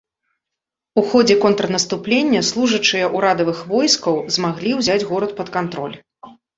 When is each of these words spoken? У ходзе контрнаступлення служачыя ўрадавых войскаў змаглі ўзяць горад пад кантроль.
У 1.01 1.03
ходзе 1.11 1.35
контрнаступлення 1.43 2.41
служачыя 2.51 3.13
ўрадавых 3.19 3.63
войскаў 3.77 4.15
змаглі 4.41 4.71
ўзяць 4.83 5.01
горад 5.15 5.31
пад 5.41 5.57
кантроль. 5.57 5.95